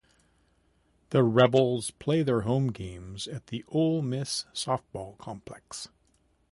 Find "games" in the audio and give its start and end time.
2.71-3.27